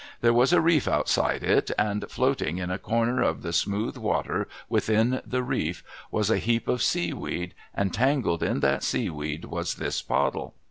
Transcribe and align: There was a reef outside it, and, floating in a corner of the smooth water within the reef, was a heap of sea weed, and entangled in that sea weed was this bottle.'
There 0.21 0.33
was 0.33 0.51
a 0.51 0.61
reef 0.61 0.87
outside 0.87 1.43
it, 1.43 1.69
and, 1.77 2.09
floating 2.09 2.57
in 2.57 2.71
a 2.71 2.79
corner 2.79 3.21
of 3.21 3.43
the 3.43 3.53
smooth 3.53 3.97
water 3.97 4.47
within 4.67 5.21
the 5.23 5.43
reef, 5.43 5.83
was 6.09 6.31
a 6.31 6.39
heap 6.39 6.67
of 6.67 6.81
sea 6.81 7.13
weed, 7.13 7.53
and 7.75 7.89
entangled 7.91 8.41
in 8.41 8.61
that 8.61 8.81
sea 8.81 9.11
weed 9.11 9.45
was 9.45 9.75
this 9.75 10.01
bottle.' 10.01 10.55